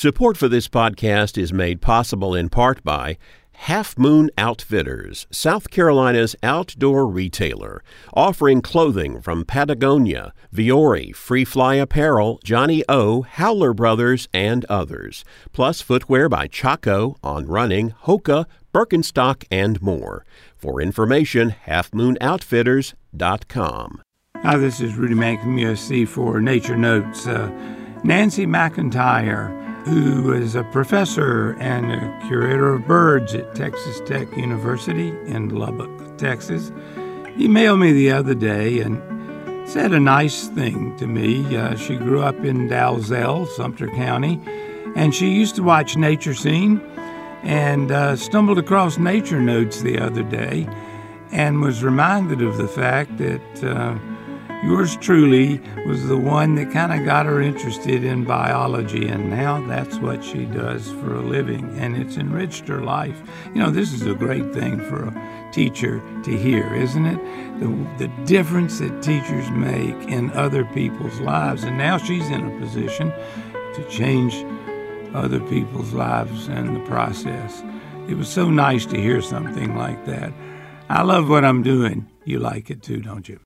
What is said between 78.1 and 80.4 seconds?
was so nice to hear something like that.